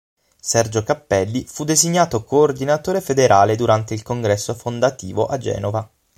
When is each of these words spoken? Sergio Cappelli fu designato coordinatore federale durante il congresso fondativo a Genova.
Sergio 0.41 0.81
Cappelli 0.81 1.43
fu 1.43 1.63
designato 1.63 2.23
coordinatore 2.23 3.01
federale 3.01 3.55
durante 3.55 3.93
il 3.93 4.01
congresso 4.01 4.55
fondativo 4.55 5.27
a 5.27 5.37
Genova. 5.37 5.87